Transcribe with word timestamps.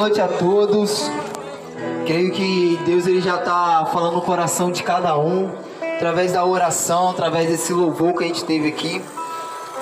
noite 0.00 0.18
a 0.18 0.28
todos. 0.28 1.10
Creio 2.06 2.32
que 2.32 2.80
Deus 2.86 3.06
ele 3.06 3.20
já 3.20 3.36
está 3.36 3.84
falando 3.92 4.14
no 4.14 4.22
coração 4.22 4.72
de 4.72 4.82
cada 4.82 5.18
um, 5.18 5.52
através 5.94 6.32
da 6.32 6.42
oração, 6.42 7.10
através 7.10 7.50
desse 7.50 7.70
louvor 7.74 8.14
que 8.14 8.24
a 8.24 8.26
gente 8.26 8.42
teve 8.46 8.68
aqui. 8.68 9.04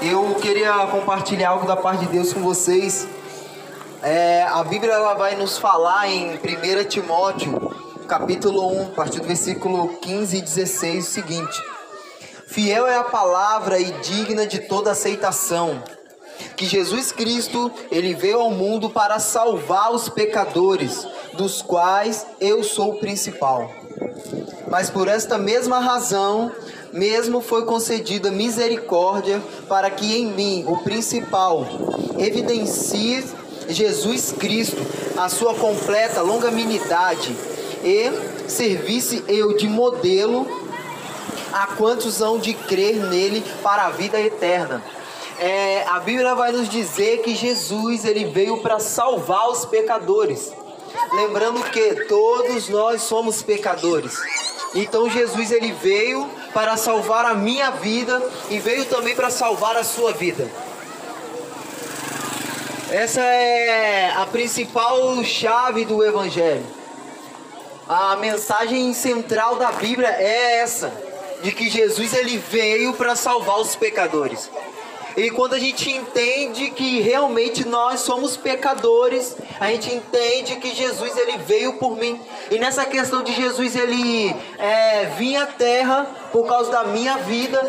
Eu 0.02 0.34
queria 0.40 0.72
compartilhar 0.88 1.50
algo 1.50 1.68
da 1.68 1.76
parte 1.76 2.04
de 2.04 2.10
Deus 2.10 2.32
com 2.32 2.40
vocês. 2.40 3.06
É, 4.02 4.42
a 4.42 4.64
Bíblia 4.64 4.94
ela 4.94 5.14
vai 5.14 5.36
nos 5.36 5.56
falar 5.56 6.08
em 6.08 6.34
1 6.34 6.88
Timóteo, 6.88 7.72
capítulo 8.08 8.72
1, 8.72 8.86
a 8.86 8.90
partir 8.96 9.20
do 9.20 9.26
versículo 9.28 9.98
15 9.98 10.36
e 10.36 10.40
16, 10.40 11.06
o 11.06 11.10
seguinte: 11.10 11.62
Fiel 12.48 12.88
é 12.88 12.96
a 12.96 13.04
palavra 13.04 13.78
e 13.78 13.92
digna 14.00 14.48
de 14.48 14.58
toda 14.58 14.90
aceitação 14.90 15.80
que 16.56 16.66
Jesus 16.66 17.12
Cristo, 17.12 17.70
ele 17.90 18.14
veio 18.14 18.40
ao 18.40 18.50
mundo 18.50 18.90
para 18.90 19.18
salvar 19.18 19.92
os 19.92 20.08
pecadores, 20.08 21.06
dos 21.34 21.62
quais 21.62 22.26
eu 22.40 22.64
sou 22.64 22.94
o 22.94 22.98
principal. 22.98 23.70
Mas 24.68 24.90
por 24.90 25.08
esta 25.08 25.38
mesma 25.38 25.78
razão, 25.78 26.52
mesmo 26.92 27.40
foi 27.40 27.64
concedida 27.64 28.30
misericórdia 28.30 29.40
para 29.68 29.90
que 29.90 30.16
em 30.16 30.26
mim, 30.26 30.64
o 30.66 30.78
principal, 30.78 31.66
evidencie 32.18 33.24
Jesus 33.68 34.32
Cristo, 34.32 34.84
a 35.16 35.28
sua 35.28 35.54
completa 35.54 36.22
longanimidade 36.22 37.34
e 37.84 38.48
servisse 38.48 39.24
eu 39.28 39.56
de 39.56 39.68
modelo 39.68 40.46
a 41.52 41.66
quantos 41.68 42.20
hão 42.20 42.38
de 42.38 42.52
crer 42.52 42.96
nele 42.96 43.44
para 43.62 43.86
a 43.86 43.90
vida 43.90 44.20
eterna 44.20 44.82
é, 45.38 45.84
a 45.88 46.00
Bíblia 46.00 46.34
vai 46.34 46.52
nos 46.52 46.68
dizer 46.68 47.22
que 47.22 47.34
Jesus 47.34 48.04
ele 48.04 48.24
veio 48.24 48.58
para 48.58 48.78
salvar 48.78 49.48
os 49.48 49.64
pecadores. 49.64 50.52
Lembrando 51.12 51.62
que 51.70 52.06
todos 52.06 52.68
nós 52.68 53.02
somos 53.02 53.42
pecadores. 53.42 54.18
Então 54.74 55.08
Jesus 55.08 55.50
ele 55.50 55.72
veio 55.72 56.28
para 56.52 56.76
salvar 56.76 57.24
a 57.24 57.34
minha 57.34 57.70
vida 57.70 58.22
e 58.50 58.58
veio 58.58 58.84
também 58.86 59.14
para 59.14 59.30
salvar 59.30 59.76
a 59.76 59.84
sua 59.84 60.12
vida. 60.12 60.50
Essa 62.90 63.20
é 63.20 64.10
a 64.16 64.26
principal 64.26 65.22
chave 65.22 65.84
do 65.84 66.02
evangelho. 66.02 66.64
A 67.88 68.16
mensagem 68.16 68.92
central 68.92 69.56
da 69.56 69.72
Bíblia 69.72 70.08
é 70.08 70.60
essa, 70.60 70.92
de 71.42 71.52
que 71.52 71.70
Jesus 71.70 72.12
ele 72.12 72.36
veio 72.36 72.92
para 72.94 73.14
salvar 73.14 73.58
os 73.60 73.76
pecadores. 73.76 74.50
E 75.18 75.32
quando 75.32 75.54
a 75.54 75.58
gente 75.58 75.90
entende 75.90 76.70
que 76.70 77.00
realmente 77.00 77.66
nós 77.66 78.02
somos 78.02 78.36
pecadores, 78.36 79.36
a 79.58 79.66
gente 79.66 79.92
entende 79.92 80.54
que 80.56 80.72
Jesus 80.72 81.16
ele 81.16 81.38
veio 81.38 81.72
por 81.72 81.96
mim. 81.96 82.20
E 82.52 82.56
nessa 82.56 82.84
questão 82.84 83.24
de 83.24 83.32
Jesus 83.32 83.74
ele 83.74 84.32
é, 84.58 85.06
vir 85.16 85.34
à 85.34 85.46
terra 85.46 86.06
por 86.30 86.46
causa 86.46 86.70
da 86.70 86.84
minha 86.84 87.18
vida, 87.18 87.68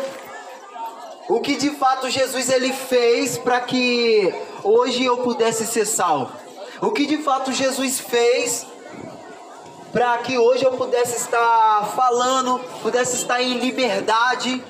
o 1.28 1.40
que 1.40 1.56
de 1.56 1.70
fato 1.70 2.08
Jesus 2.08 2.48
ele 2.48 2.72
fez 2.72 3.36
para 3.36 3.60
que 3.62 4.32
hoje 4.62 5.04
eu 5.04 5.18
pudesse 5.18 5.66
ser 5.66 5.86
salvo? 5.86 6.30
O 6.80 6.92
que 6.92 7.04
de 7.04 7.18
fato 7.18 7.52
Jesus 7.52 7.98
fez 7.98 8.64
para 9.92 10.18
que 10.18 10.38
hoje 10.38 10.64
eu 10.64 10.70
pudesse 10.74 11.16
estar 11.16 11.92
falando, 11.96 12.60
pudesse 12.80 13.16
estar 13.16 13.42
em 13.42 13.58
liberdade? 13.58 14.62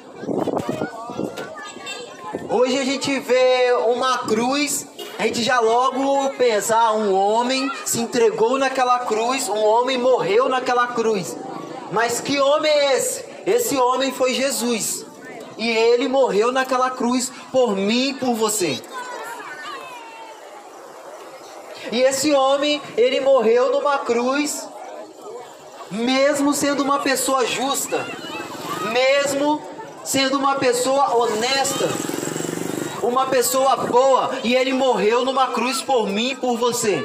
Hoje 2.53 2.77
a 2.81 2.85
gente 2.85 3.17
vê 3.21 3.73
uma 3.87 4.19
cruz, 4.27 4.85
a 5.17 5.23
gente 5.23 5.41
já 5.41 5.61
logo 5.61 6.31
pensa, 6.31 6.77
ah, 6.77 6.93
um 6.93 7.15
homem 7.15 7.71
se 7.85 8.01
entregou 8.01 8.59
naquela 8.59 8.99
cruz, 8.99 9.49
um 9.49 9.63
homem 9.65 9.97
morreu 9.97 10.49
naquela 10.49 10.89
cruz. 10.89 11.37
Mas 11.93 12.21
que 12.21 12.41
homem 12.41 12.69
é 12.69 12.97
esse? 12.97 13.25
Esse 13.47 13.77
homem 13.77 14.11
foi 14.11 14.35
Jesus. 14.35 15.07
E 15.57 15.71
ele 15.71 16.09
morreu 16.09 16.51
naquela 16.51 16.91
cruz 16.91 17.31
por 17.53 17.77
mim 17.77 18.09
e 18.09 18.15
por 18.15 18.35
você. 18.35 18.83
E 21.93 22.03
esse 22.03 22.33
homem, 22.33 22.83
ele 22.97 23.21
morreu 23.21 23.71
numa 23.71 23.99
cruz, 23.99 24.69
mesmo 25.89 26.53
sendo 26.53 26.83
uma 26.83 26.99
pessoa 26.99 27.47
justa, 27.47 28.05
mesmo 28.91 29.63
sendo 30.03 30.37
uma 30.37 30.57
pessoa 30.57 31.17
honesta, 31.17 31.89
uma 33.11 33.27
pessoa 33.27 33.77
boa 33.77 34.31
e 34.45 34.55
ele 34.55 34.73
morreu 34.73 35.25
numa 35.25 35.49
cruz 35.49 35.83
por 35.83 36.07
mim 36.07 36.31
e 36.31 36.37
por 36.37 36.57
você. 36.57 37.05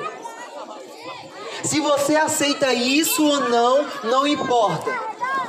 Se 1.64 1.80
você 1.80 2.16
aceita 2.16 2.72
isso 2.74 3.26
ou 3.26 3.50
não, 3.50 3.86
não 4.04 4.28
importa. 4.28 4.92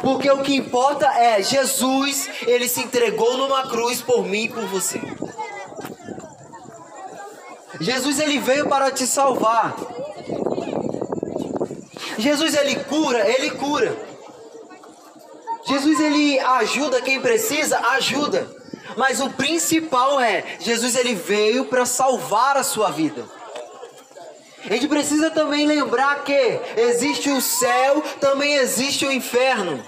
Porque 0.00 0.31
o 0.31 0.43
que 0.43 0.56
importa 0.56 1.06
é 1.06 1.43
Jesus, 1.43 2.28
ele 2.47 2.69
se 2.69 2.81
entregou 2.81 3.37
numa 3.37 3.69
cruz 3.69 4.00
por 4.00 4.25
mim 4.25 4.44
e 4.44 4.49
por 4.49 4.65
você. 4.67 5.00
Jesus 7.81 8.19
ele 8.19 8.38
veio 8.38 8.69
para 8.69 8.91
te 8.91 9.06
salvar. 9.06 9.77
Jesus 12.17 12.55
ele 12.55 12.77
cura, 12.77 13.28
ele 13.28 13.50
cura. 13.50 13.94
Jesus 15.67 16.00
ele 16.00 16.38
ajuda 16.38 17.03
quem 17.03 17.21
precisa, 17.21 17.78
ajuda. 17.91 18.56
Mas 18.97 19.21
o 19.21 19.31
principal 19.31 20.21
é, 20.21 20.43
Jesus 20.59 20.97
ele 20.97 21.15
veio 21.15 21.67
para 21.67 21.84
salvar 21.84 22.57
a 22.57 22.62
sua 22.62 22.91
vida. 22.91 23.25
A 24.65 24.73
gente 24.73 24.89
precisa 24.89 25.31
também 25.31 25.65
lembrar 25.65 26.25
que 26.25 26.61
existe 26.77 27.31
o 27.31 27.41
céu, 27.41 28.03
também 28.21 28.55
existe 28.55 29.06
o 29.06 29.12
inferno. 29.12 29.85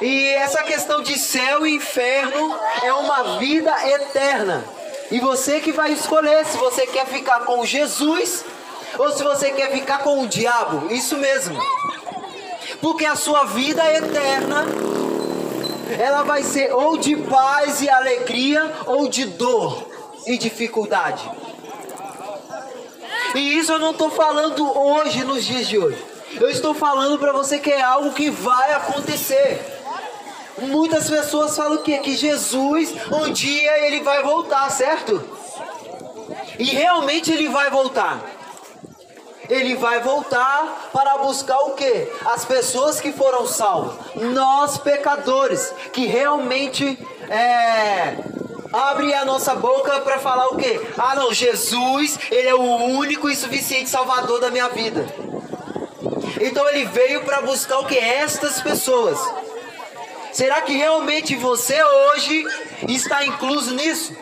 E 0.00 0.28
essa 0.28 0.62
questão 0.62 1.02
de 1.02 1.18
céu 1.18 1.66
e 1.66 1.74
inferno 1.74 2.58
é 2.82 2.92
uma 2.92 3.38
vida 3.38 3.74
eterna. 3.88 4.64
E 5.10 5.18
você 5.18 5.60
que 5.60 5.72
vai 5.72 5.92
escolher 5.92 6.46
se 6.46 6.56
você 6.56 6.86
quer 6.86 7.06
ficar 7.06 7.40
com 7.40 7.66
Jesus 7.66 8.44
ou 8.96 9.10
se 9.12 9.24
você 9.24 9.50
quer 9.50 9.72
ficar 9.72 9.98
com 9.98 10.22
o 10.22 10.28
diabo. 10.28 10.92
Isso 10.92 11.16
mesmo. 11.16 11.58
Porque 12.80 13.04
a 13.04 13.16
sua 13.16 13.44
vida 13.44 13.84
eterna 13.92 14.64
ela 15.98 16.22
vai 16.22 16.42
ser 16.42 16.72
ou 16.72 16.96
de 16.96 17.16
paz 17.16 17.80
e 17.82 17.88
alegria 17.88 18.70
ou 18.86 19.08
de 19.08 19.24
dor 19.24 19.86
e 20.26 20.36
dificuldade. 20.38 21.28
E 23.34 23.58
isso 23.58 23.72
eu 23.72 23.78
não 23.78 23.92
estou 23.92 24.10
falando 24.10 24.78
hoje, 24.78 25.24
nos 25.24 25.44
dias 25.44 25.68
de 25.68 25.78
hoje. 25.78 26.04
Eu 26.40 26.48
estou 26.48 26.74
falando 26.74 27.18
para 27.18 27.32
você 27.32 27.58
que 27.58 27.70
é 27.70 27.82
algo 27.82 28.12
que 28.12 28.30
vai 28.30 28.72
acontecer. 28.72 29.60
Muitas 30.58 31.08
pessoas 31.08 31.56
falam 31.56 31.78
que 31.78 31.98
que 31.98 32.16
Jesus 32.16 32.94
um 33.10 33.32
dia 33.32 33.86
ele 33.86 34.00
vai 34.00 34.22
voltar, 34.22 34.70
certo? 34.70 35.22
E 36.58 36.64
realmente 36.64 37.32
ele 37.32 37.48
vai 37.48 37.70
voltar 37.70 38.20
ele 39.50 39.74
vai 39.74 40.00
voltar 40.00 40.90
para 40.92 41.18
buscar 41.18 41.58
o 41.58 41.72
que? 41.72 42.08
As 42.24 42.44
pessoas 42.44 43.00
que 43.00 43.12
foram 43.12 43.46
salvas. 43.46 43.96
Nós, 44.14 44.78
pecadores, 44.78 45.74
que 45.92 46.06
realmente 46.06 46.98
é, 47.28 48.16
abre 48.72 49.12
a 49.12 49.24
nossa 49.24 49.56
boca 49.56 50.00
para 50.00 50.18
falar 50.20 50.46
o 50.48 50.56
que? 50.56 50.80
Ah, 50.96 51.16
não, 51.16 51.34
Jesus, 51.34 52.18
ele 52.30 52.48
é 52.48 52.54
o 52.54 52.60
único 52.60 53.28
e 53.28 53.34
suficiente 53.34 53.90
salvador 53.90 54.40
da 54.40 54.50
minha 54.50 54.68
vida. 54.68 55.04
Então 56.40 56.68
ele 56.68 56.84
veio 56.86 57.24
para 57.24 57.42
buscar 57.42 57.80
o 57.80 57.86
que? 57.86 57.98
Estas 57.98 58.62
pessoas. 58.62 59.18
Será 60.32 60.62
que 60.62 60.72
realmente 60.72 61.34
você 61.34 61.82
hoje 61.82 62.46
está 62.88 63.24
incluso 63.26 63.74
nisso? 63.74 64.14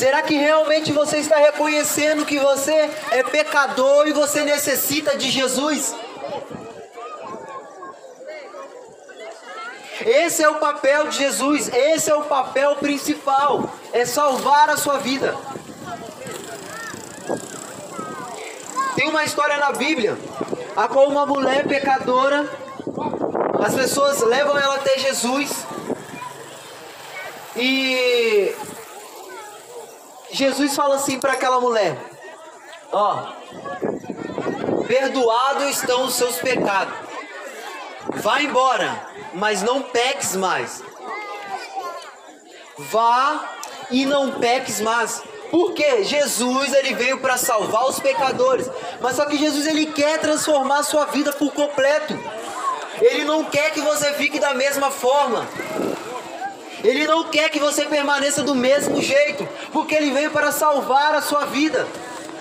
Será 0.00 0.22
que 0.22 0.32
realmente 0.32 0.92
você 0.92 1.18
está 1.18 1.36
reconhecendo 1.36 2.24
que 2.24 2.38
você 2.38 2.90
é 3.10 3.22
pecador 3.22 4.08
e 4.08 4.14
você 4.14 4.42
necessita 4.44 5.14
de 5.14 5.30
Jesus? 5.30 5.94
Esse 10.00 10.42
é 10.42 10.48
o 10.48 10.54
papel 10.54 11.08
de 11.08 11.18
Jesus, 11.18 11.68
esse 11.68 12.10
é 12.10 12.14
o 12.14 12.22
papel 12.22 12.76
principal, 12.76 13.68
é 13.92 14.06
salvar 14.06 14.70
a 14.70 14.78
sua 14.78 14.96
vida. 14.96 15.36
Tem 18.96 19.06
uma 19.06 19.22
história 19.22 19.58
na 19.58 19.72
Bíblia, 19.72 20.16
a 20.74 20.88
qual 20.88 21.10
uma 21.10 21.26
mulher 21.26 21.68
pecadora, 21.68 22.48
as 23.62 23.74
pessoas 23.74 24.22
levam 24.22 24.56
ela 24.56 24.76
até 24.76 24.98
Jesus 24.98 25.50
e 27.54 28.54
Jesus 30.32 30.74
fala 30.76 30.96
assim 30.96 31.18
para 31.18 31.32
aquela 31.32 31.60
mulher: 31.60 31.96
Ó, 32.92 33.32
perdoados 34.86 35.64
estão 35.70 36.04
os 36.04 36.14
seus 36.14 36.36
pecados. 36.36 36.94
Vá 38.16 38.42
embora, 38.42 39.08
mas 39.34 39.62
não 39.62 39.82
peques 39.82 40.34
mais. 40.36 40.82
Vá 42.76 43.48
e 43.90 44.04
não 44.04 44.32
peques 44.32 44.80
mais. 44.80 45.22
Porque 45.50 46.04
Jesus 46.04 46.72
ele 46.74 46.94
veio 46.94 47.18
para 47.18 47.36
salvar 47.36 47.88
os 47.88 47.98
pecadores, 47.98 48.70
mas 49.00 49.16
só 49.16 49.26
que 49.26 49.36
Jesus 49.36 49.66
ele 49.66 49.86
quer 49.86 50.18
transformar 50.20 50.78
a 50.78 50.84
sua 50.84 51.06
vida 51.06 51.32
por 51.32 51.52
completo. 51.52 52.16
Ele 53.00 53.24
não 53.24 53.44
quer 53.44 53.72
que 53.72 53.80
você 53.80 54.12
fique 54.14 54.38
da 54.38 54.54
mesma 54.54 54.90
forma. 54.90 55.46
Ele 56.82 57.06
não 57.06 57.24
quer 57.24 57.50
que 57.50 57.58
você 57.58 57.84
permaneça 57.84 58.42
do 58.42 58.54
mesmo 58.54 59.00
jeito, 59.02 59.46
porque 59.72 59.94
ele 59.94 60.10
veio 60.10 60.30
para 60.30 60.50
salvar 60.50 61.14
a 61.14 61.22
sua 61.22 61.46
vida, 61.46 61.86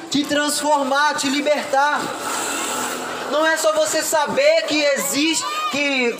te 0.10 0.24
transformar, 0.24 1.16
te 1.16 1.28
libertar. 1.30 2.00
Não 3.32 3.46
é 3.46 3.58
só 3.58 3.74
você 3.74 4.02
saber 4.02 4.64
que 4.64 4.82
existe, 4.82 5.46
que 5.72 6.18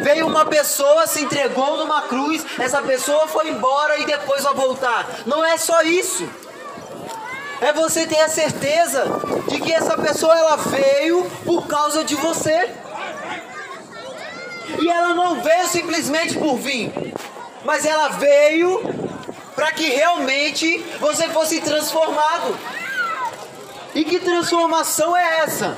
veio 0.00 0.26
uma 0.26 0.46
pessoa, 0.46 1.06
se 1.06 1.22
entregou 1.22 1.76
numa 1.76 2.02
cruz, 2.02 2.44
essa 2.58 2.80
pessoa 2.82 3.26
foi 3.28 3.48
embora 3.48 3.98
e 3.98 4.06
depois 4.06 4.42
vai 4.42 4.54
voltar. 4.54 5.06
Não 5.26 5.44
é 5.44 5.58
só 5.58 5.82
isso. 5.82 6.28
É 7.60 7.72
você 7.74 8.06
ter 8.06 8.20
a 8.20 8.28
certeza 8.28 9.04
de 9.48 9.60
que 9.60 9.70
essa 9.70 9.96
pessoa 9.98 10.36
ela 10.36 10.56
veio 10.56 11.30
por 11.44 11.66
causa 11.66 12.02
de 12.02 12.14
você. 12.14 12.70
E 14.80 14.88
ela 14.88 15.12
não 15.14 15.42
veio 15.42 15.66
simplesmente 15.66 16.38
por 16.38 16.56
vir, 16.56 16.90
mas 17.64 17.84
ela 17.84 18.08
veio 18.08 18.82
para 19.54 19.72
que 19.72 19.88
realmente 19.90 20.78
você 20.98 21.28
fosse 21.28 21.60
transformado. 21.60 22.56
E 23.94 24.04
que 24.04 24.20
transformação 24.20 25.16
é 25.16 25.40
essa? 25.40 25.76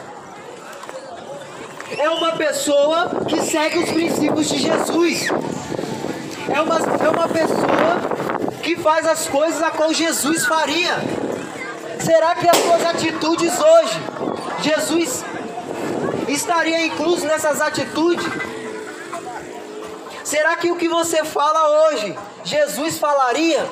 É 1.98 2.08
uma 2.10 2.32
pessoa 2.32 3.10
que 3.28 3.42
segue 3.42 3.78
os 3.78 3.90
princípios 3.90 4.48
de 4.48 4.58
Jesus. 4.58 5.28
É 6.48 6.60
uma, 6.60 6.78
é 6.78 7.08
uma 7.08 7.28
pessoa 7.28 8.52
que 8.62 8.76
faz 8.76 9.06
as 9.06 9.26
coisas 9.26 9.62
a 9.62 9.70
qual 9.70 9.92
Jesus 9.92 10.46
faria. 10.46 10.96
Será 11.98 12.34
que 12.34 12.48
as 12.48 12.56
suas 12.56 12.84
atitudes 12.84 13.52
hoje, 13.58 14.00
Jesus 14.60 15.24
estaria 16.28 16.86
incluso 16.86 17.26
nessas 17.26 17.60
atitudes? 17.60 18.51
Será 20.24 20.56
que 20.56 20.70
o 20.70 20.76
que 20.76 20.88
você 20.88 21.24
fala 21.24 21.88
hoje, 21.88 22.16
Jesus 22.44 22.98
falaria? 22.98 23.68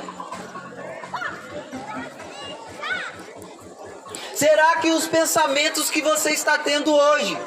Será 4.34 4.76
que 4.76 4.90
os 4.90 5.06
pensamentos 5.06 5.90
que 5.90 6.00
você 6.00 6.30
está 6.30 6.58
tendo 6.58 6.94
hoje, 6.94 7.38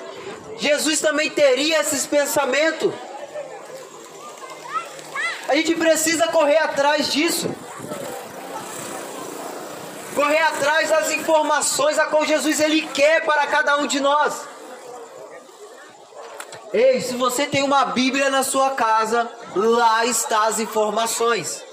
Jesus 0.57 1.01
também 1.01 1.29
teria 1.29 1.79
esses 1.79 2.05
pensamentos? 2.05 2.93
A 5.47 5.55
gente 5.55 5.75
precisa 5.75 6.27
correr 6.27 6.57
atrás 6.57 7.11
disso. 7.11 7.53
Correr 10.15 10.39
atrás 10.39 10.89
das 10.89 11.11
informações 11.11 11.97
a 11.97 12.05
qual 12.05 12.25
Jesus 12.25 12.59
ele 12.59 12.87
quer 12.93 13.25
para 13.25 13.47
cada 13.47 13.77
um 13.77 13.87
de 13.87 13.99
nós. 13.99 14.52
Ei, 16.73 16.99
se 17.01 17.15
você 17.15 17.45
tem 17.45 17.61
uma 17.61 17.85
Bíblia 17.85 18.31
na 18.31 18.41
sua 18.41 18.71
casa, 18.71 19.29
lá 19.55 20.07
está 20.07 20.47
as 20.47 20.59
informações. 20.59 21.63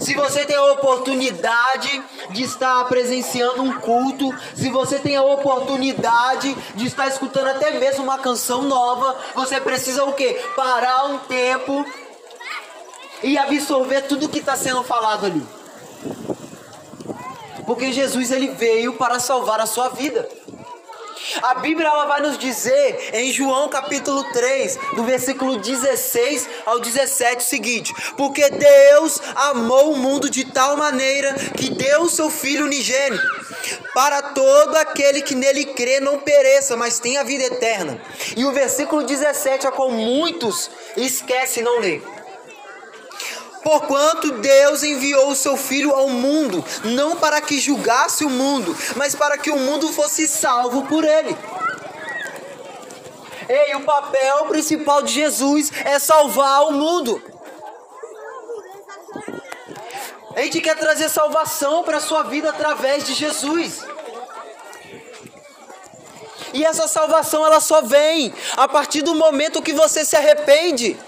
Se 0.00 0.14
você 0.14 0.44
tem 0.44 0.56
a 0.56 0.72
oportunidade 0.72 2.02
de 2.30 2.42
estar 2.42 2.84
presenciando 2.86 3.62
um 3.62 3.78
culto, 3.78 4.34
se 4.56 4.68
você 4.68 4.98
tem 4.98 5.14
a 5.14 5.22
oportunidade 5.22 6.52
de 6.74 6.86
estar 6.86 7.06
escutando 7.06 7.46
até 7.46 7.70
mesmo 7.78 8.02
uma 8.02 8.18
canção 8.18 8.62
nova, 8.62 9.16
você 9.34 9.60
precisa 9.60 10.02
o 10.04 10.12
quê? 10.12 10.42
Parar 10.56 11.04
um 11.04 11.18
tempo 11.18 11.86
e 13.22 13.38
absorver 13.38 14.02
tudo 14.02 14.28
que 14.28 14.40
está 14.40 14.56
sendo 14.56 14.82
falado 14.82 15.26
ali. 15.26 15.46
Porque 17.64 17.92
Jesus 17.92 18.32
ele 18.32 18.48
veio 18.48 18.94
para 18.94 19.20
salvar 19.20 19.60
a 19.60 19.66
sua 19.66 19.88
vida. 19.90 20.28
A 21.42 21.54
Bíblia 21.56 21.88
ela 21.88 22.06
vai 22.06 22.20
nos 22.20 22.38
dizer 22.38 23.10
em 23.12 23.32
João 23.32 23.68
capítulo 23.68 24.24
3, 24.32 24.78
do 24.96 25.04
versículo 25.04 25.56
16 25.56 26.48
ao 26.66 26.80
17 26.80 27.44
o 27.44 27.48
seguinte: 27.48 27.94
Porque 28.16 28.48
Deus 28.50 29.20
amou 29.34 29.92
o 29.92 29.96
mundo 29.96 30.30
de 30.30 30.44
tal 30.44 30.76
maneira 30.76 31.34
que 31.56 31.70
deu 31.70 32.02
o 32.02 32.10
seu 32.10 32.30
filho 32.30 32.64
unigênito, 32.64 33.22
para 33.94 34.22
todo 34.22 34.76
aquele 34.76 35.22
que 35.22 35.34
nele 35.34 35.66
crê 35.66 36.00
não 36.00 36.18
pereça, 36.18 36.76
mas 36.76 36.98
tenha 36.98 37.24
vida 37.24 37.44
eterna. 37.44 38.00
E 38.36 38.44
o 38.44 38.52
versículo 38.52 39.02
17 39.02 39.66
a 39.66 39.72
qual 39.72 39.90
muitos 39.90 40.70
esquecem 40.96 41.62
não 41.62 41.80
ler. 41.80 42.19
Porquanto 43.62 44.32
Deus 44.32 44.82
enviou 44.82 45.28
o 45.28 45.36
seu 45.36 45.56
Filho 45.56 45.92
ao 45.92 46.08
mundo, 46.08 46.64
não 46.84 47.16
para 47.16 47.40
que 47.40 47.60
julgasse 47.60 48.24
o 48.24 48.30
mundo, 48.30 48.76
mas 48.96 49.14
para 49.14 49.36
que 49.36 49.50
o 49.50 49.58
mundo 49.58 49.92
fosse 49.92 50.26
salvo 50.26 50.86
por 50.86 51.04
ele. 51.04 51.36
Ei, 53.48 53.74
o 53.74 53.80
papel 53.80 54.46
principal 54.46 55.02
de 55.02 55.12
Jesus 55.12 55.72
é 55.84 55.98
salvar 55.98 56.66
o 56.68 56.72
mundo. 56.72 57.20
A 60.36 60.42
gente 60.42 60.60
quer 60.60 60.76
trazer 60.76 61.08
salvação 61.08 61.82
para 61.82 61.98
a 61.98 62.00
sua 62.00 62.22
vida 62.22 62.48
através 62.48 63.04
de 63.04 63.12
Jesus. 63.12 63.84
E 66.52 66.64
essa 66.64 66.88
salvação 66.88 67.44
ela 67.44 67.60
só 67.60 67.82
vem 67.82 68.32
a 68.56 68.66
partir 68.66 69.02
do 69.02 69.14
momento 69.14 69.62
que 69.62 69.72
você 69.72 70.04
se 70.04 70.16
arrepende. 70.16 70.98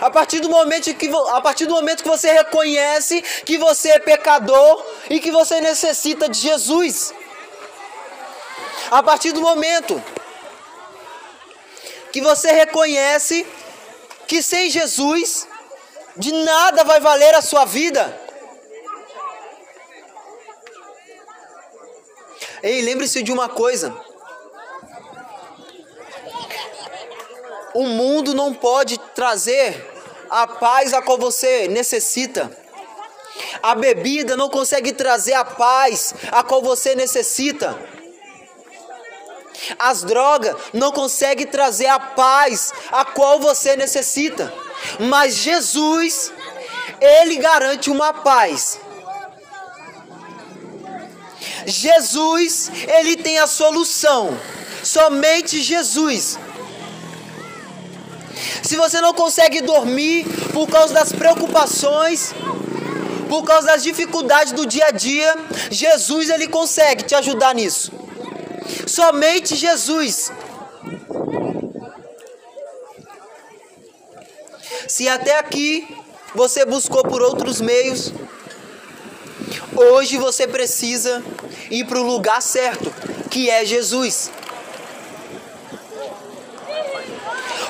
A 0.00 0.10
partir 0.10 0.40
do 0.40 0.48
momento 0.48 0.94
que 0.94 1.10
a 1.30 1.40
partir 1.40 1.66
do 1.66 1.74
momento 1.74 2.02
que 2.02 2.08
você 2.08 2.32
reconhece 2.32 3.22
que 3.44 3.56
você 3.58 3.90
é 3.90 3.98
pecador 3.98 4.84
e 5.08 5.20
que 5.20 5.30
você 5.30 5.60
necessita 5.60 6.28
de 6.28 6.38
Jesus. 6.38 7.14
A 8.90 9.02
partir 9.02 9.32
do 9.32 9.40
momento 9.40 10.02
que 12.12 12.20
você 12.20 12.52
reconhece 12.52 13.46
que 14.26 14.42
sem 14.42 14.70
Jesus 14.70 15.48
de 16.16 16.32
nada 16.32 16.84
vai 16.84 17.00
valer 17.00 17.34
a 17.34 17.42
sua 17.42 17.64
vida. 17.64 18.20
Ei, 22.62 22.80
lembre-se 22.82 23.22
de 23.22 23.32
uma 23.32 23.48
coisa. 23.48 23.94
O 27.74 27.86
mundo 27.86 28.32
não 28.32 28.54
pode 28.54 28.98
trazer 29.14 29.92
a 30.30 30.46
paz 30.46 30.94
a 30.94 31.02
qual 31.02 31.18
você 31.18 31.68
necessita. 31.68 32.50
A 33.62 33.74
bebida 33.74 34.36
não 34.36 34.48
consegue 34.48 34.92
trazer 34.92 35.34
a 35.34 35.44
paz 35.44 36.14
a 36.30 36.42
qual 36.42 36.62
você 36.62 36.94
necessita. 36.94 37.76
As 39.78 40.02
drogas 40.02 40.54
não 40.72 40.92
conseguem 40.92 41.46
trazer 41.46 41.86
a 41.86 41.98
paz 41.98 42.72
a 42.92 43.04
qual 43.04 43.40
você 43.40 43.76
necessita. 43.76 44.52
Mas 45.00 45.34
Jesus, 45.36 46.32
ele 47.00 47.36
garante 47.36 47.90
uma 47.90 48.12
paz. 48.12 48.78
Jesus, 51.66 52.70
ele 52.86 53.16
tem 53.16 53.38
a 53.38 53.46
solução. 53.46 54.38
Somente 54.82 55.62
Jesus. 55.62 56.38
Se 58.62 58.76
você 58.76 59.00
não 59.00 59.14
consegue 59.14 59.60
dormir 59.60 60.24
por 60.52 60.68
causa 60.68 60.94
das 60.94 61.12
preocupações, 61.12 62.34
por 63.28 63.44
causa 63.44 63.68
das 63.68 63.82
dificuldades 63.82 64.52
do 64.52 64.66
dia 64.66 64.86
a 64.86 64.90
dia, 64.90 65.34
Jesus 65.70 66.30
ele 66.30 66.46
consegue 66.48 67.04
te 67.04 67.14
ajudar 67.14 67.54
nisso. 67.54 67.92
Somente 68.86 69.56
Jesus. 69.56 70.32
Se 74.86 75.08
até 75.08 75.38
aqui 75.38 75.88
você 76.34 76.64
buscou 76.64 77.02
por 77.02 77.22
outros 77.22 77.60
meios, 77.60 78.12
hoje 79.74 80.18
você 80.18 80.46
precisa 80.46 81.22
ir 81.70 81.84
para 81.86 81.98
o 81.98 82.06
lugar 82.06 82.42
certo, 82.42 82.92
que 83.30 83.48
é 83.48 83.64
Jesus. 83.64 84.30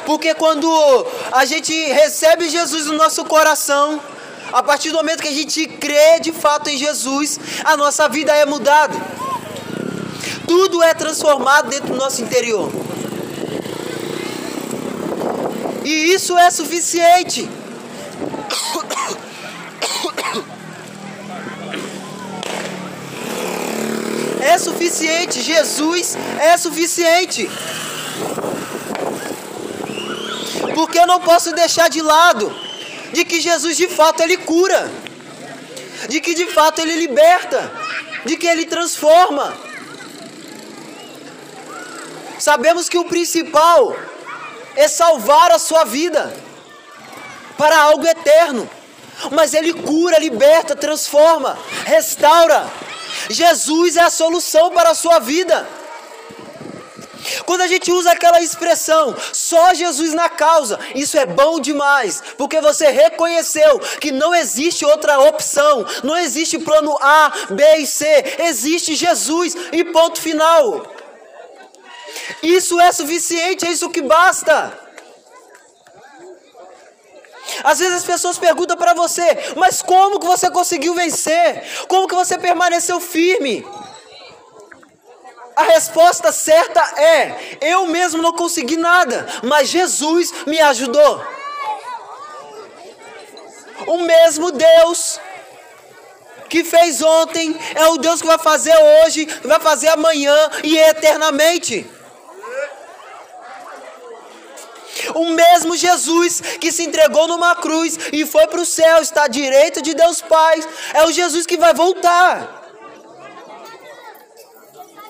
Porque 0.07 0.35
quando 0.35 0.69
a 1.33 1.45
gente 1.45 1.73
recebe 1.73 2.49
Jesus 2.49 2.87
no 2.87 2.95
nosso 2.95 3.25
coração, 3.25 4.01
a 4.53 4.63
partir 4.63 4.91
do 4.91 4.97
momento 4.97 5.23
que 5.23 5.29
a 5.29 5.33
gente 5.33 5.67
crê 5.67 6.21
de 6.21 6.33
fato 6.33 6.69
em 6.69 6.77
Jesus, 6.77 7.39
a 7.65 7.77
nossa 7.77 8.09
vida 8.09 8.33
é 8.33 8.45
mudada. 8.45 8.95
Tudo 10.47 10.83
é 10.83 10.95
transformado 10.95 11.69
dentro 11.69 11.89
do 11.89 11.97
nosso 11.97 12.23
interior. 12.23 12.71
E 15.85 16.15
isso 16.15 16.37
é 16.39 16.51
suficiente. 16.51 17.49
É 24.41 24.59
suficiente. 24.59 25.43
Jesus 25.43 26.17
é 26.39 26.57
suficiente. 26.57 27.51
Porque 30.75 30.99
eu 30.99 31.07
não 31.07 31.21
posso 31.21 31.53
deixar 31.53 31.89
de 31.89 32.03
lado 32.03 32.55
de 33.13 33.25
que 33.25 33.41
Jesus 33.41 33.77
de 33.77 33.89
fato 33.89 34.23
ele 34.23 34.37
cura, 34.37 34.91
de 36.09 36.21
que 36.21 36.35
de 36.35 36.47
fato 36.47 36.81
ele 36.81 36.97
liberta, 36.97 37.73
de 38.25 38.37
que 38.37 38.47
ele 38.47 38.67
transforma. 38.67 39.57
Sabemos 42.39 42.89
que 42.89 42.99
o 42.99 43.05
principal 43.05 43.97
é 44.75 44.89
salvar 44.89 45.53
a 45.53 45.59
sua 45.59 45.85
vida 45.85 46.35
para 47.57 47.79
algo 47.79 48.07
eterno. 48.07 48.69
Mas 49.31 49.55
ele 49.55 49.73
cura, 49.73 50.19
liberta, 50.19 50.75
transforma, 50.75 51.57
restaura. 51.85 52.69
Jesus 53.31 53.97
é 53.97 54.03
a 54.03 54.11
solução 54.11 54.73
para 54.73 54.91
a 54.91 54.95
sua 54.95 55.21
vida. 55.21 55.67
Quando 57.47 57.63
a 57.63 57.67
gente 57.67 57.91
usa 57.93 58.13
aquela 58.13 58.41
expressão, 58.41 59.15
só 59.33 59.75
Jesus 59.75 60.13
na 60.13 60.29
causa, 60.29 60.79
isso 60.95 61.17
é 61.19 61.27
bom 61.27 61.61
demais, 61.61 62.23
porque 62.37 62.61
você 62.61 62.91
reconheceu 62.91 63.79
que 64.01 64.11
não 64.11 64.35
existe 64.35 64.85
outra 64.85 65.19
opção, 65.21 65.87
não 66.03 66.17
existe 66.17 66.59
plano 66.59 66.97
A, 67.01 67.33
B 67.51 67.77
e 67.79 67.87
C, 67.87 68.37
existe 68.39 68.95
Jesus 68.95 69.57
e 69.73 69.85
ponto 69.85 70.21
final. 70.21 70.87
Isso 72.43 72.79
é 72.81 72.93
suficiente, 72.93 73.67
é 73.67 73.71
isso 73.71 73.91
que 73.91 74.03
basta. 74.03 74.85
Às 77.63 77.79
vezes 77.79 77.95
as 77.95 78.05
pessoas 78.05 78.39
perguntam 78.39 78.77
para 78.77 78.95
você, 78.95 79.55
mas 79.57 79.83
como 79.83 80.19
que 80.19 80.27
você 80.27 80.51
conseguiu 80.51 80.95
vencer? 80.95 81.63
Como 81.89 82.09
que 82.09 82.15
você 82.15 82.39
permaneceu 82.39 83.01
firme? 83.01 83.65
A 85.57 85.63
resposta 85.63 86.33
certa 86.33 86.81
é: 87.01 87.59
eu 87.61 87.87
mesmo 87.87 88.21
não 88.21 88.33
consegui 88.33 88.77
nada, 88.77 89.27
mas 89.43 89.69
Jesus 89.69 90.33
me 90.47 90.61
ajudou. 90.61 91.25
O 93.87 93.99
mesmo 93.99 94.51
Deus 94.51 95.21
que 96.49 96.65
fez 96.65 97.03
ontem 97.03 97.57
é 97.75 97.87
o 97.89 97.99
Deus 97.99 98.21
que 98.21 98.27
vai 98.27 98.39
fazer 98.39 98.75
hoje, 98.77 99.27
vai 99.45 99.61
fazer 99.61 99.89
amanhã 99.89 100.37
e 100.63 100.77
eternamente. 100.79 101.87
O 105.15 105.27
mesmo 105.27 105.77
Jesus 105.77 106.41
que 106.61 106.73
se 106.73 106.85
entregou 106.85 107.29
numa 107.29 107.55
cruz 107.57 107.99
e 108.13 108.25
foi 108.25 108.47
para 108.47 108.61
o 108.61 108.65
céu, 108.65 109.03
está 109.03 109.25
à 109.25 109.29
direita 109.29 109.83
de 109.83 109.95
Deus 109.95 110.21
Pai, 110.21 110.63
é 110.95 111.05
o 111.05 111.13
Jesus 111.13 111.45
que 111.47 111.57
vai 111.57 111.75
voltar. 111.75 112.64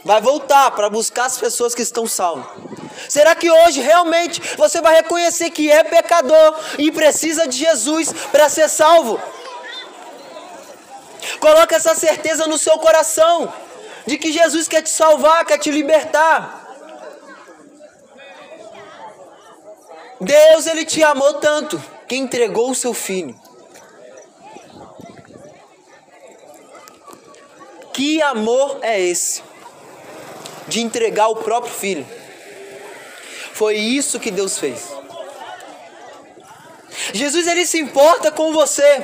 Vai 0.05 0.21
voltar 0.21 0.71
para 0.73 0.91
buscar 0.91 1.25
as 1.25 1.39
pessoas 1.39 1.75
que 1.75 1.83
estão 1.83 2.07
salvas. 2.07 2.47
Será 3.09 3.35
que 3.35 3.51
hoje 3.51 3.81
realmente 3.81 4.41
você 4.57 4.81
vai 4.81 4.97
reconhecer 4.97 5.51
que 5.51 5.71
é 5.71 5.83
pecador 5.83 6.59
e 6.79 6.93
precisa 6.93 7.49
de 7.49 7.57
Jesus 7.57 8.13
para 8.31 8.49
ser 8.49 8.69
salvo? 8.69 9.21
Coloque 11.41 11.75
essa 11.75 11.95
certeza 11.95 12.47
no 12.47 12.59
seu 12.59 12.79
coração 12.79 13.53
de 14.07 14.19
que 14.19 14.31
Jesus 14.31 14.69
quer 14.69 14.83
te 14.83 14.91
salvar, 14.91 15.45
quer 15.45 15.59
te 15.59 15.71
libertar. 15.71 16.63
Deus 20.21 20.67
ele 20.67 20.85
te 20.85 21.03
amou 21.03 21.35
tanto 21.35 21.83
que 22.07 22.17
entregou 22.17 22.71
o 22.71 22.75
seu 22.75 22.93
filho. 22.93 23.39
Que 27.93 28.23
amor 28.23 28.79
é 28.83 29.01
esse? 29.01 29.54
De 30.67 30.81
entregar 30.81 31.29
o 31.29 31.37
próprio 31.37 31.73
filho. 31.73 32.07
Foi 33.53 33.77
isso 33.77 34.19
que 34.19 34.31
Deus 34.31 34.59
fez. 34.59 34.93
Jesus 37.13 37.47
ele 37.47 37.67
se 37.67 37.79
importa 37.79 38.31
com 38.31 38.53
você. 38.53 39.03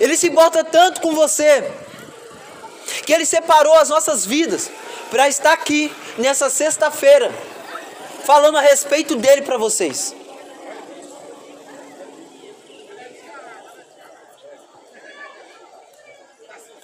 Ele 0.00 0.16
se 0.16 0.28
importa 0.28 0.62
tanto 0.64 1.00
com 1.00 1.14
você 1.14 1.64
que 3.04 3.12
ele 3.12 3.24
separou 3.24 3.74
as 3.74 3.88
nossas 3.88 4.26
vidas 4.26 4.70
para 5.10 5.28
estar 5.28 5.52
aqui 5.52 5.92
nessa 6.18 6.50
sexta-feira 6.50 7.32
falando 8.28 8.58
a 8.58 8.60
respeito 8.60 9.16
dele 9.16 9.40
para 9.40 9.56
vocês. 9.56 10.14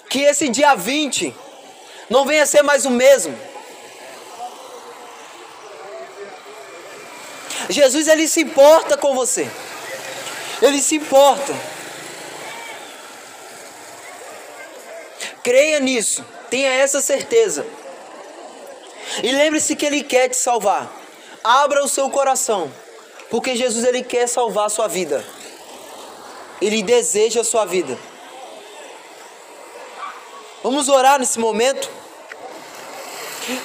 Que 0.08 0.20
esse 0.20 0.48
dia 0.48 0.74
20 0.74 1.34
não 2.10 2.24
venha 2.24 2.46
ser 2.46 2.62
mais 2.62 2.84
o 2.84 2.90
mesmo. 2.90 3.38
Jesus 7.68 8.08
ele 8.08 8.28
se 8.28 8.42
importa 8.42 8.96
com 8.96 9.14
você. 9.14 9.48
Ele 10.60 10.80
se 10.82 10.96
importa. 10.96 11.54
Creia 15.42 15.78
nisso, 15.80 16.24
tenha 16.48 16.70
essa 16.70 17.00
certeza. 17.00 17.66
E 19.22 19.30
lembre-se 19.30 19.76
que 19.76 19.84
ele 19.84 20.02
quer 20.02 20.28
te 20.28 20.36
salvar. 20.36 20.90
Abra 21.42 21.84
o 21.84 21.88
seu 21.88 22.08
coração, 22.08 22.72
porque 23.30 23.54
Jesus 23.54 23.84
ele 23.84 24.02
quer 24.02 24.26
salvar 24.26 24.66
a 24.66 24.70
sua 24.70 24.88
vida. 24.88 25.24
Ele 26.62 26.82
deseja 26.82 27.42
a 27.42 27.44
sua 27.44 27.66
vida. 27.66 27.98
Vamos 30.64 30.88
orar 30.88 31.20
nesse 31.20 31.38
momento? 31.38 31.90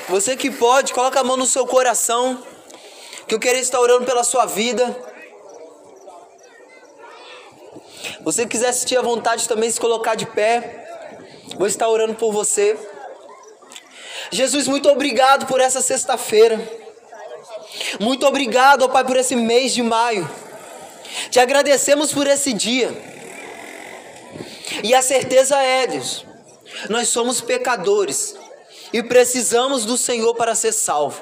Você 0.10 0.36
que 0.36 0.52
pode, 0.52 0.92
coloca 0.92 1.18
a 1.22 1.24
mão 1.24 1.38
no 1.38 1.46
seu 1.46 1.66
coração, 1.66 2.44
que 3.26 3.34
eu 3.34 3.40
queria 3.40 3.62
estar 3.62 3.80
orando 3.80 4.04
pela 4.04 4.22
sua 4.22 4.46
vida. 4.46 4.94
Você 8.20 8.46
quiser 8.46 8.74
sentir 8.74 8.98
a 8.98 9.02
vontade 9.02 9.48
também 9.48 9.72
se 9.72 9.80
colocar 9.80 10.16
de 10.16 10.26
pé, 10.26 10.86
vou 11.58 11.68
estar 11.68 11.88
orando 11.88 12.16
por 12.16 12.34
você. 12.34 12.78
Jesus, 14.30 14.68
muito 14.68 14.90
obrigado 14.90 15.46
por 15.46 15.62
essa 15.62 15.82
sexta-feira. 15.82 16.60
Muito 17.98 18.28
obrigado, 18.28 18.84
ó 18.84 18.90
Pai, 18.90 19.06
por 19.06 19.16
esse 19.16 19.38
mês 19.38 19.74
de 19.74 19.82
maio. 19.82 20.30
Te 21.32 21.40
agradecemos 21.40 22.12
por 22.12 22.28
esse 22.28 22.52
dia. 22.52 22.92
E 24.84 24.94
a 24.94 25.02
certeza 25.02 25.56
é, 25.64 25.88
Deus, 25.88 26.26
nós 26.88 27.10
somos 27.10 27.42
pecadores 27.42 28.36
e 28.94 29.04
precisamos 29.04 29.86
do 29.86 29.98
Senhor 29.98 30.34
para 30.36 30.56
ser 30.56 30.72
salvo. 30.72 31.22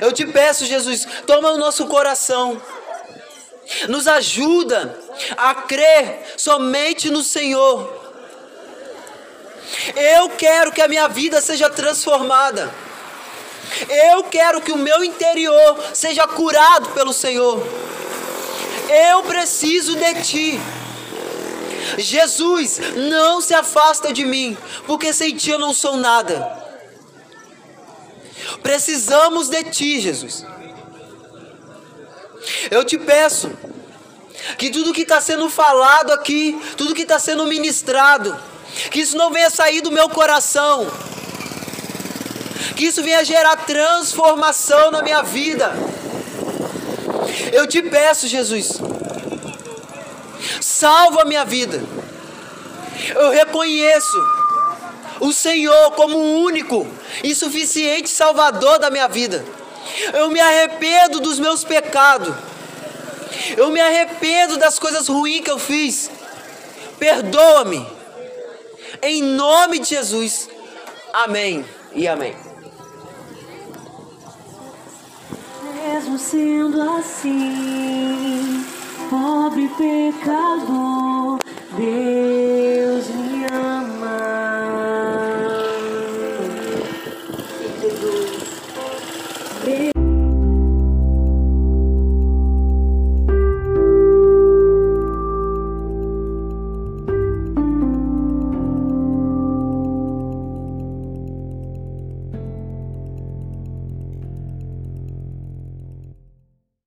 Eu 0.00 0.12
te 0.12 0.26
peço, 0.26 0.64
Jesus, 0.64 1.06
toma 1.26 1.50
o 1.50 1.58
nosso 1.58 1.86
coração, 1.86 2.60
nos 3.88 4.06
ajuda 4.06 4.98
a 5.36 5.54
crer 5.54 6.34
somente 6.36 7.10
no 7.10 7.22
Senhor. 7.22 8.04
Eu 9.94 10.30
quero 10.30 10.72
que 10.72 10.80
a 10.80 10.88
minha 10.88 11.08
vida 11.08 11.40
seja 11.40 11.68
transformada. 11.68 12.72
Eu 13.88 14.24
quero 14.24 14.60
que 14.60 14.72
o 14.72 14.78
meu 14.78 15.04
interior 15.04 15.76
seja 15.92 16.26
curado 16.26 16.90
pelo 16.90 17.12
Senhor. 17.12 17.66
Eu 18.88 19.22
preciso 19.24 19.96
de 19.96 20.22
ti. 20.22 20.60
Jesus, 21.98 22.78
não 23.10 23.40
se 23.40 23.54
afasta 23.54 24.12
de 24.12 24.24
mim, 24.24 24.56
porque 24.86 25.12
sem 25.12 25.34
ti 25.36 25.50
eu 25.50 25.58
não 25.58 25.72
sou 25.72 25.96
nada. 25.96 26.64
Precisamos 28.62 29.48
de 29.48 29.64
ti, 29.64 30.00
Jesus. 30.00 30.44
Eu 32.70 32.84
te 32.84 32.96
peço 32.98 33.50
que 34.58 34.70
tudo 34.70 34.92
que 34.92 35.02
está 35.02 35.20
sendo 35.20 35.48
falado 35.50 36.12
aqui, 36.12 36.60
tudo 36.76 36.94
que 36.94 37.02
está 37.02 37.18
sendo 37.18 37.46
ministrado, 37.46 38.36
que 38.90 39.00
isso 39.00 39.16
não 39.16 39.32
venha 39.32 39.50
sair 39.50 39.80
do 39.80 39.90
meu 39.90 40.08
coração 40.08 40.86
que 42.76 42.84
isso 42.84 43.02
venha 43.02 43.24
gerar 43.24 43.56
transformação 43.56 44.90
na 44.90 45.02
minha 45.02 45.22
vida. 45.22 45.72
Eu 47.52 47.66
te 47.66 47.82
peço, 47.82 48.28
Jesus, 48.28 48.78
salva 50.76 51.22
a 51.22 51.24
minha 51.24 51.44
vida. 51.44 51.82
Eu 53.14 53.30
reconheço 53.30 54.16
o 55.20 55.32
Senhor 55.32 55.92
como 55.92 56.18
o 56.18 56.42
único 56.44 56.86
e 57.24 57.34
suficiente 57.34 58.08
Salvador 58.10 58.78
da 58.78 58.90
minha 58.90 59.08
vida. 59.08 59.44
Eu 60.12 60.30
me 60.30 60.40
arrependo 60.40 61.20
dos 61.20 61.38
meus 61.38 61.64
pecados. 61.64 62.34
Eu 63.56 63.70
me 63.70 63.80
arrependo 63.80 64.58
das 64.58 64.78
coisas 64.78 65.08
ruins 65.08 65.42
que 65.42 65.50
eu 65.50 65.58
fiz. 65.58 66.10
Perdoa-me. 66.98 67.86
Em 69.02 69.22
nome 69.22 69.78
de 69.78 69.90
Jesus. 69.90 70.48
Amém 71.12 71.64
e 71.94 72.06
amém. 72.06 72.46
mesmo 75.86 76.18
sendo 76.18 76.82
assim, 76.98 78.05
pecador, 79.68 81.38
Deus. 81.76 82.15